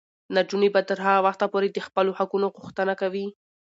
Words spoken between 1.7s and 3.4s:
د خپلو حقونو غوښتنه کوي.